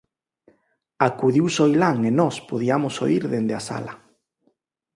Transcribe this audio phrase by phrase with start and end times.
[1.07, 3.93] Acudiu Soilán e nós podiamos oír dende a sala.